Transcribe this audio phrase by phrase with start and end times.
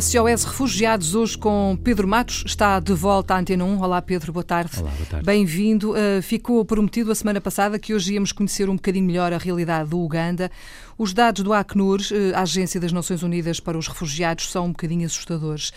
[0.00, 3.80] SOS Refugiados, hoje com Pedro Matos, está de volta à Antena 1.
[3.80, 4.80] Olá Pedro, boa tarde.
[4.80, 5.24] Olá, boa tarde.
[5.24, 5.92] Bem-vindo.
[5.92, 9.90] Uh, ficou prometido a semana passada que hoje íamos conhecer um bocadinho melhor a realidade
[9.90, 10.50] do Uganda.
[10.98, 14.70] Os dados do Acnur, uh, a Agência das Nações Unidas para os Refugiados, são um
[14.70, 15.72] bocadinho assustadores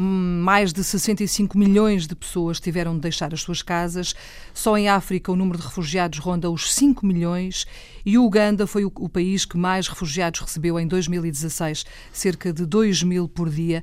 [0.00, 4.14] mais de 65 milhões de pessoas tiveram de deixar as suas casas.
[4.54, 7.66] Só em África o número de refugiados ronda os 5 milhões
[8.06, 12.64] e o Uganda foi o, o país que mais refugiados recebeu em 2016, cerca de
[12.64, 13.82] 2 mil por dia,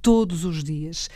[0.00, 1.10] todos os dias.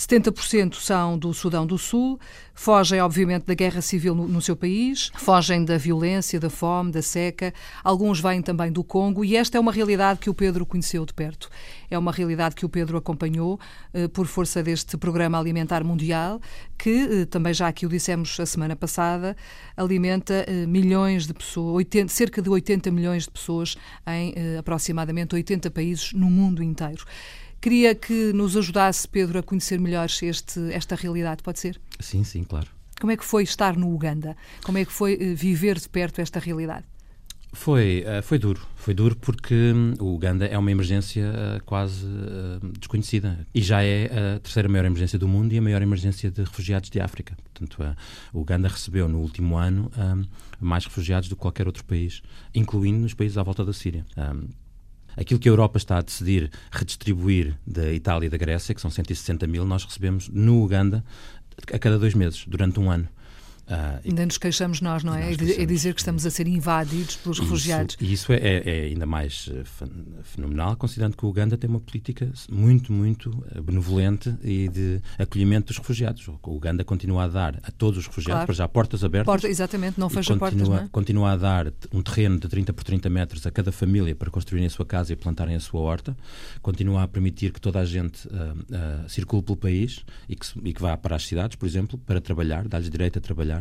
[0.00, 2.18] 70% são do Sudão do Sul,
[2.54, 7.02] fogem, obviamente, da guerra civil no, no, seu país, fogem da violência, da fome, da
[7.02, 7.52] seca.
[7.84, 11.12] Alguns vêm também do Congo e esta é uma realidade que o Pedro conheceu de
[11.12, 11.50] perto.
[11.90, 13.60] É uma realidade que o Pedro acompanhou
[13.92, 16.40] eh, por força deste Programa Alimentar Mundial,
[16.78, 19.36] que, eh, também já aqui o dissemos a semana passada,
[19.76, 25.34] alimenta eh, milhões de pessoas, 80, cerca de 80 milhões de pessoas em eh, aproximadamente
[25.34, 27.04] 80 países no mundo inteiro.
[27.60, 31.78] Queria que nos ajudasse, Pedro, a conhecer melhor este, esta realidade, pode ser?
[31.98, 32.68] Sim, sim, claro.
[32.98, 34.34] Como é que foi estar no Uganda?
[34.62, 36.86] Como é que foi eh, viver de perto esta realidade?
[37.52, 38.66] Foi, eh, foi duro.
[38.76, 42.06] Foi duro porque hum, o Uganda é uma emergência eh, quase
[42.78, 46.42] desconhecida e já é a terceira maior emergência do mundo e a maior emergência de
[46.42, 47.36] refugiados de África.
[47.44, 47.94] Portanto,
[48.32, 50.24] o Uganda recebeu no último ano hum,
[50.58, 52.22] mais refugiados do que qualquer outro país,
[52.54, 54.06] incluindo nos países à volta da Síria.
[55.20, 58.90] Aquilo que a Europa está a decidir redistribuir da Itália e da Grécia, que são
[58.90, 61.04] 160 mil, nós recebemos no Uganda
[61.70, 63.06] a cada dois meses, durante um ano.
[63.70, 65.32] Uh, Ainda nos queixamos nós, não é?
[65.32, 67.96] É dizer que estamos a ser invadidos pelos isso, refugiados.
[68.00, 69.62] E isso é, é, é, ainda mais eh,
[70.24, 75.68] fenomenal, considerando que o Uganda tem uma política muito, muito eh, benevolente e de acolhimento
[75.68, 76.26] dos refugiados.
[76.26, 78.46] O Uganda continua a dar a todos os refugiados, claro.
[78.46, 79.26] para já portas abertas.
[79.26, 80.68] Porta, exatamente, não fecha continua, portas.
[80.68, 80.88] Não é?
[80.90, 84.66] Continua a dar um terreno de 30 por 30 metros a cada família para construírem
[84.66, 86.16] a sua casa e plantarem a sua horta.
[86.60, 90.72] Continua a permitir que toda a gente uh, uh, circule pelo país e que, e
[90.72, 93.59] que vá para as cidades, por exemplo, para trabalhar, dar-lhes direito a trabalhar.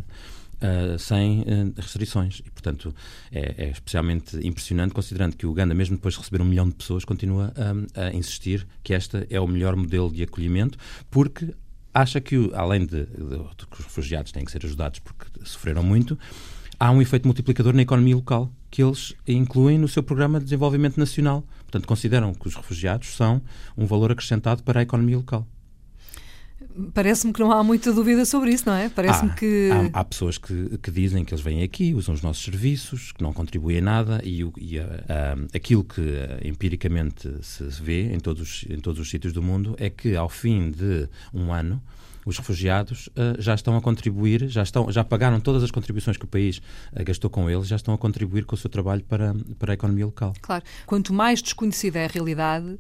[0.60, 2.42] Uh, sem uh, restrições.
[2.46, 2.94] E, portanto,
[3.32, 6.76] é, é, especialmente impressionante, considerando que o Uganda, mesmo depois de receber um milhão de
[6.76, 7.54] pessoas, continua
[7.96, 10.78] a, a insistir que este é o melhor modelo de acolhimento,
[11.10, 11.56] porque
[11.94, 16.20] acha que, além de, de, que os refugiados têm que ser ajudados porque sofreram muito,
[16.80, 20.98] há um efeito multiplicador na economia local que eles incluem no seu programa de desenvolvimento
[20.98, 21.44] nacional.
[21.62, 23.42] Portanto, consideram que os refugiados são
[23.78, 25.48] um valor acrescentado para a economia local.
[26.94, 28.90] Parece-me que não há muita dúvida sobre isso, não é?
[28.90, 29.70] Parece-me que.
[29.72, 33.24] Há, há, pessoas que, que dizem que eles vêm aqui, usam os nossos serviços, que
[33.24, 36.02] não contribuem a nada e, e a, a, aquilo que
[36.44, 40.72] empiricamente se vê em todos, em todos os sítios do mundo é que ao fim
[40.72, 41.82] de um ano
[42.26, 46.26] os refugiados uh, já estão a contribuir, já, estão, já pagaram todas as contribuições que
[46.26, 49.36] o país uh, gastou com eles, já estão a contribuir com o seu trabalho para,
[49.58, 50.34] para a economia local.
[50.42, 50.64] Claro.
[50.86, 52.78] Quanto mais desconhecida é a realidade,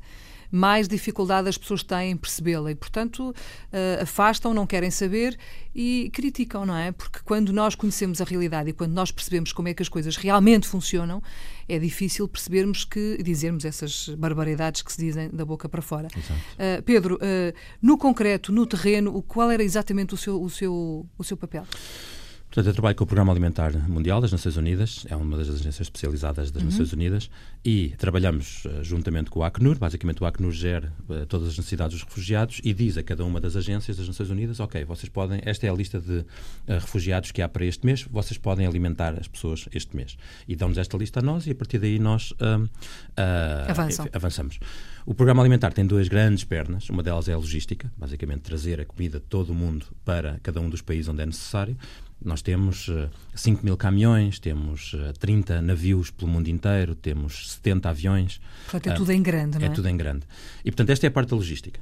[0.51, 5.37] mais dificuldade as pessoas têm em percebê-la e, portanto, uh, afastam, não querem saber
[5.73, 6.91] e criticam, não é?
[6.91, 10.15] Porque quando nós conhecemos a realidade e quando nós percebemos como é que as coisas
[10.15, 11.21] realmente funcionam,
[11.67, 16.07] é difícil percebermos que dizermos essas barbaridades que se dizem da boca para fora.
[16.07, 21.23] Uh, Pedro, uh, no concreto, no terreno, qual era exatamente o seu, o seu, o
[21.23, 21.65] seu papel?
[22.49, 25.81] Portanto, eu trabalho com o Programa Alimentar Mundial das Nações Unidas, é uma das agências
[25.81, 26.69] especializadas das uhum.
[26.69, 27.29] Nações Unidas,
[27.63, 29.77] e trabalhamos uh, juntamente com o Acnur.
[29.77, 33.39] Basicamente, o Acnur gera uh, todas as necessidades dos refugiados e diz a cada uma
[33.39, 36.25] das agências das Nações Unidas: Ok, vocês podem, esta é a lista de uh,
[36.67, 40.17] refugiados que há para este mês, vocês podem alimentar as pessoas este mês.
[40.47, 42.33] E dão-nos esta lista a nós e a partir daí nós
[44.11, 44.59] avançamos.
[45.05, 46.89] O programa alimentar tem duas grandes pernas.
[46.89, 50.59] Uma delas é a logística, basicamente trazer a comida de todo o mundo para cada
[50.59, 51.77] um dos países onde é necessário.
[52.23, 56.93] Nós temos uh, eh, 5 mil caminhões, temos uh, eh, 30 navios pelo mundo inteiro,
[56.93, 58.41] temos 70 aviões.
[58.69, 59.69] Portanto, é uh, tudo em grande, não é?
[59.69, 60.25] É tudo em grande.
[60.63, 61.79] E, portanto, esta é a parte da logística.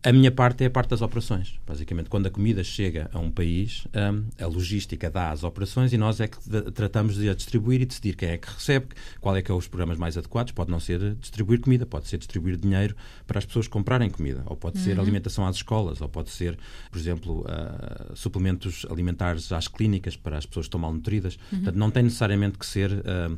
[0.00, 1.58] A minha parte é a parte das operações.
[1.66, 5.98] Basicamente, quando a comida chega a um país, um, a logística dá as operações e
[5.98, 6.38] nós é que
[6.72, 8.86] tratamos de a distribuir e decidir quem é que recebe,
[9.20, 10.52] qual é que é os programas mais adequados.
[10.52, 12.94] Pode não ser distribuir comida, pode ser distribuir dinheiro
[13.26, 14.84] para as pessoas comprarem comida, ou pode uhum.
[14.84, 16.56] ser alimentação às escolas, ou pode ser,
[16.92, 21.34] por exemplo, uh, suplementos alimentares às clínicas para as pessoas que estão mal nutridas.
[21.34, 21.58] Uhum.
[21.58, 22.92] Portanto, não tem necessariamente que ser...
[22.92, 23.36] Uh,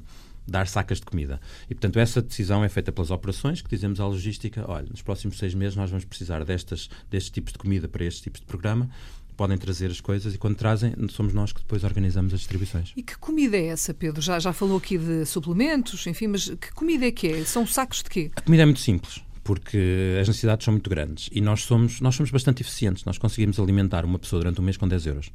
[0.50, 1.40] dar sacas de comida.
[1.68, 5.38] E, portanto, essa decisão é feita pelas operações, que dizemos à logística, olha, nos próximos
[5.38, 8.90] seis meses nós vamos precisar destas, destes tipos de comida para estes tipos de programa,
[9.36, 12.92] podem trazer as coisas e quando trazem, somos nós que depois organizamos as distribuições.
[12.96, 14.20] E que comida é essa, Pedro?
[14.20, 17.44] Já, já falou aqui de suplementos, enfim, mas que comida é que é?
[17.44, 18.30] São sacos de quê?
[18.36, 22.14] A comida é muito simples porque as necessidades são muito grandes e nós somos, nós
[22.14, 23.04] somos bastante eficientes.
[23.04, 25.32] Nós conseguimos alimentar uma pessoa durante um mês com 10 euros.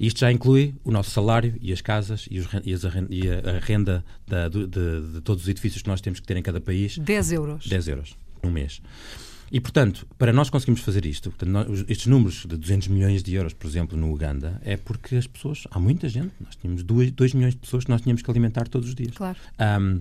[0.00, 3.58] Isto já inclui o nosso salário e as casas e, os, e, as, e a
[3.60, 6.96] renda da, de, de, todos os edifícios que nós temos que ter em cada país.
[6.96, 7.66] 10 euros.
[7.66, 8.16] 10 euros.
[8.42, 8.80] um mês.
[9.52, 13.34] E, portanto, para nós conseguirmos fazer isto, portanto, nós, estes números de 200 milhões de
[13.34, 17.34] euros, por exemplo, no Uganda, é porque as pessoas, há muita gente, nós tínhamos 2
[17.34, 19.12] milhões de pessoas que nós tínhamos que alimentar todos os dias.
[19.14, 19.36] Claro.
[19.58, 20.00] Um,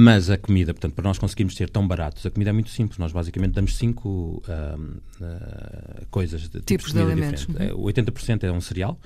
[0.00, 2.98] mas a comida, portanto, para nós conseguirmos ser tão baratos, a comida é muito simples.
[2.98, 7.46] Nós basicamente damos cinco uh, coisas de tipos, tipos de, de alimentos.
[7.46, 7.76] Diferentes.
[7.76, 7.82] Uhum.
[7.82, 8.96] 80% é um cereal,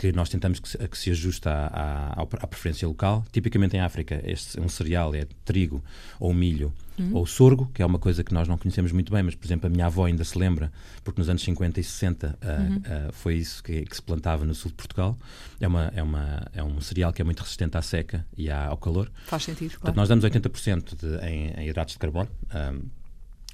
[0.00, 1.66] que nós tentamos que se, que se ajuste à,
[2.16, 3.22] à, à, preferência local.
[3.30, 5.84] Tipicamente em África, este, um cereal é trigo
[6.18, 7.16] ou milho uhum.
[7.16, 9.66] ou sorgo, que é uma coisa que nós não conhecemos muito bem, mas, por exemplo,
[9.66, 10.72] a minha avó ainda se lembra,
[11.04, 12.76] porque nos anos 50 e 60 uh, uhum.
[12.76, 15.18] uh, foi isso que, que, se plantava no sul de Portugal.
[15.60, 18.78] É, uma, é, uma, é um cereal que é muito resistente à seca e ao
[18.78, 19.12] calor.
[19.26, 22.30] Faz sentido, Portanto, nós damos 80% de, em, em, hidratos de carbono.
[22.54, 22.88] Um,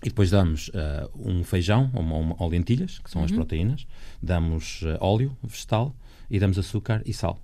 [0.01, 3.25] e depois damos uh, um feijão ou, ou, lentilhas, que são uhum.
[3.25, 3.85] as proteínas.
[4.23, 5.93] Damos óleo vegetal
[6.31, 7.41] e damos açúcar e sal.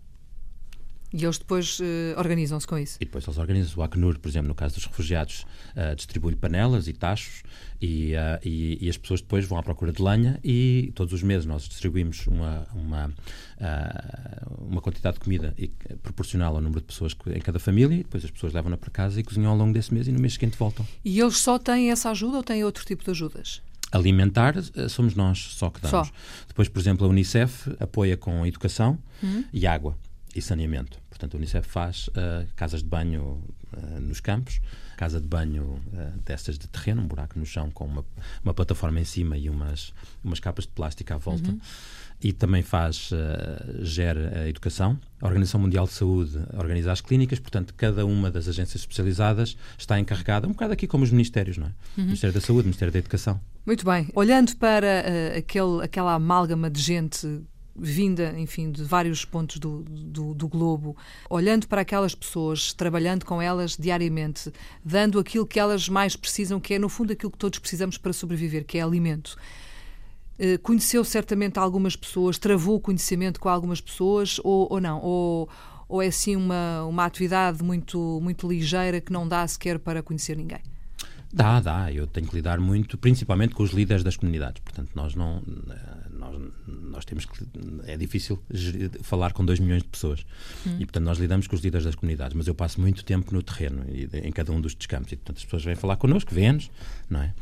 [1.13, 1.85] E eles depois uh,
[2.17, 2.97] organizam-se com isso?
[2.99, 3.79] E depois eles organizam-se.
[3.79, 5.45] O Acnur, por exemplo, no caso dos refugiados,
[5.77, 7.43] uh, distribui panelas e tachos
[7.81, 11.23] e, uh, e, e, as pessoas depois vão à procura de lenha e todos os
[11.23, 13.13] meses nós distribuímos uma, uma,
[14.59, 15.55] uma quantidade de comida
[16.03, 19.21] proporcional ao número de pessoas em cada família e depois as pessoas levam-na para casa
[19.21, 20.87] e cozinham ao longo desse mês e no mês seguinte voltam.
[21.05, 23.61] E eles só têm essa ajuda ou têm outro tipo de ajudas?
[23.93, 24.55] Alimentar
[24.89, 26.09] somos nós só que damos.
[26.09, 26.15] Só.
[26.49, 29.45] Depois, por exemplo, a Unicef apoia com educação uhum.
[29.53, 29.97] e água
[30.35, 30.99] e saneamento.
[31.09, 33.43] Portanto, a Unicef faz uh, casas de banho
[33.73, 34.61] uh, nos campos,
[34.97, 38.05] casa de banho uh, dessas de terreno, um buraco no chão com uma,
[38.43, 39.93] uma plataforma em cima e umas,
[40.25, 41.51] umas capas de plástico à volta.
[41.51, 41.61] Uhum.
[42.23, 44.99] E também faz, uh, gera a educação.
[45.21, 49.99] A Organização Mundial de Saúde organiza as clínicas, portanto, cada uma das agências especializadas está
[49.99, 51.71] encarregada, um bocado aqui como os ministérios, não é?
[51.99, 52.05] Uhum.
[52.05, 53.41] Ministério da Saúde, Ministério da Educação.
[53.67, 54.09] Muito bem.
[54.15, 57.43] Olhando para uh, aquele, aquela amálgama de gente
[57.75, 60.97] vinda, enfim, de vários pontos do, do, do, globo,
[61.29, 64.53] olhando para aquelas pessoas, trabalhando com elas diariamente,
[64.85, 68.13] dando aquilo que elas mais precisam, que é, no fundo, aquilo que todos precisamos para
[68.13, 69.37] sobreviver, que é alimento.
[70.39, 75.01] Uh, conheceu certamente algumas pessoas, travou o conhecimento com algumas pessoas ou, ou não?
[75.01, 75.49] Ou,
[75.89, 80.37] ou é assim uma, uma atividade muito, muito ligeira que não dá sequer para conhecer
[80.37, 80.61] ninguém?
[81.33, 81.91] Dá, dá.
[81.91, 84.61] Eu tenho que lidar muito, principalmente com os líderes das comunidades.
[84.63, 85.43] Portanto, nós não.
[86.11, 86.37] Nós,
[86.67, 87.47] nós temos que.
[87.87, 88.39] É difícil
[89.03, 90.27] falar com 2 milhões de pessoas.
[90.67, 90.77] Hum.
[90.79, 92.37] E, portanto, nós lidamos com os líderes das comunidades.
[92.37, 95.11] Mas eu passo muito tempo no terreno, em cada um dos descampos.
[95.13, 96.71] E, portanto, as pessoas vêm falar connosco, vêm-nos,
[97.09, 97.33] não é?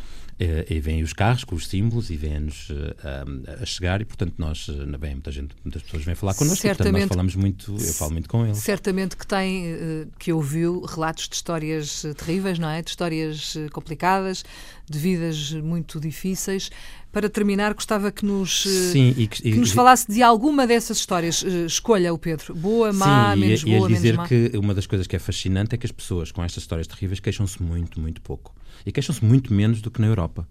[0.42, 4.32] Eh, e vêm os carros com os símbolos e vêm-nos uh, a chegar e, portanto,
[4.38, 7.92] nós, bem, muita gente, muitas pessoas vêm falar connosco certamente, portanto, nós falamos muito, eu
[7.92, 8.56] falo muito com eles.
[8.56, 9.76] Certamente que tem,
[10.18, 12.80] que ouviu relatos de histórias terríveis, não é?
[12.80, 14.42] De histórias complicadas,
[14.88, 16.70] de vidas muito difíceis.
[17.12, 21.42] Para terminar, gostava que nos, Sim, e, que nos falasse de alguma dessas histórias.
[21.42, 22.54] Escolha o Pedro.
[22.54, 25.18] Boa, má, Sim, menos e, boa, e dizer menos que uma das coisas que é
[25.18, 28.54] fascinante é que as pessoas com estas histórias terríveis queixam-se muito, muito pouco
[28.86, 30.46] e queixam-se muito menos do que na Europa.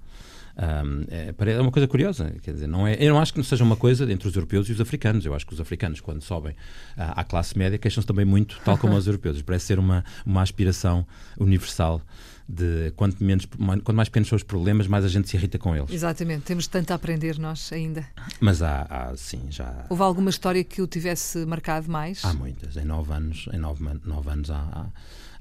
[0.59, 3.63] Um, é, é, uma coisa curiosa, quer dizer, não é, eu não acho que seja
[3.63, 5.25] uma coisa entre os europeus e os africanos.
[5.25, 6.53] Eu acho que os africanos, quando sobem
[6.97, 9.41] à, à classe média, queixam-se também muito, tal como os europeus.
[9.41, 11.07] Parece ser uma, uma aspiração
[11.39, 12.01] universal
[12.47, 15.75] de quanto, menos, quanto mais pequenos são os problemas, mais a gente se irrita com
[15.75, 15.92] eles.
[15.92, 18.06] Exatamente, temos tanto a aprender nós ainda.
[18.42, 19.85] Mas há, há sim, já.
[19.87, 22.25] Houve alguma história que o tivesse marcado mais?
[22.25, 22.75] Há muitas.
[22.75, 24.85] Em nove anos, em nove, nove anos há, há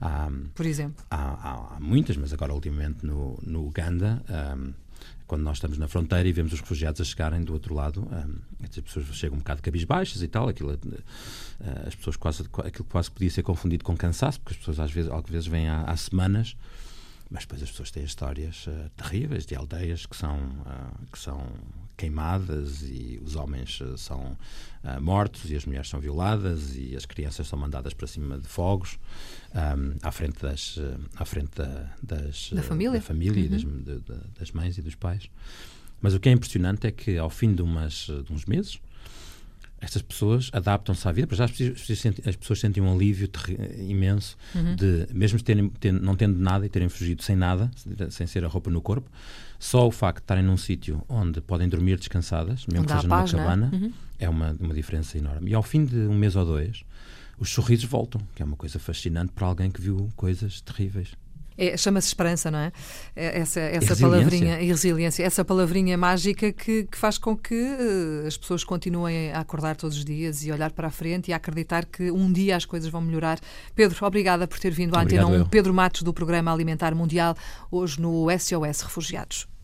[0.01, 1.05] Há, Por exemplo?
[1.11, 4.23] Há, há, há, muitas, mas agora ultimamente no, no Uganda,
[4.57, 4.73] um,
[5.29, 8.65] quando nós estamos na fronteira e vemos os refugiados a chegarem do outro lado, um,
[8.65, 10.79] as pessoas chegam um bocado cabisbaixas e tal, aquilo, uh,
[11.87, 15.13] as pessoas quase, aquilo quase podia ser confundido com cansaço, porque as pessoas às vezes,
[15.13, 16.57] às vezes vêm há, há semanas
[17.31, 21.47] mas depois as pessoas têm histórias uh, terríveis de aldeias que são, uh, que são
[21.97, 24.37] queimadas e os homens uh, são
[25.01, 28.99] mortos e as mulheres são violadas e as crianças são mandadas para cima de fogos
[29.55, 30.79] um, à frente das
[31.17, 33.47] à frente da, das, da família, da família uhum.
[33.47, 35.29] e das, de, de, das mães e dos pais.
[36.01, 38.79] Mas o que é impressionante é que ao fim de, umas, de uns meses
[39.81, 43.29] estas pessoas adaptam-se à vida, já as pessoas, as pessoas sentem um alívio
[43.79, 44.75] imenso uhum.
[44.75, 47.71] de, mesmo terem, não tendo nada e terem fugido sem nada,
[48.11, 49.09] sem ser a roupa no corpo,
[49.59, 53.33] só o facto de estarem num sítio onde podem dormir descansadas, mesmo que seja paz,
[53.33, 53.45] numa é?
[53.45, 53.93] cabana, é, uhum.
[54.21, 55.51] é uma, uma diferença enorme.
[55.51, 56.85] E ao fim de um mês ou dois,
[57.39, 61.11] os sorrisos voltam, que é uma coisa fascinante para alguém que viu coisas terríveis.
[61.59, 62.73] É, Chama-se esperança, não é?
[63.17, 68.27] é essa, essa palavrinha, e resiliência, essa palavrinha mágica que, que faz com que uh,
[68.29, 71.37] as pessoas continuem a acordar todos os dias e olhar para a frente e a
[71.37, 73.41] acreditar que um dia as coisas vão melhorar.
[73.75, 75.47] Pedro, obrigada por ter vindo à Antena 1.
[75.47, 77.37] Pedro Matos, do Programa Alimentar Mundial,
[77.71, 79.58] hoje no SOS Refugiados.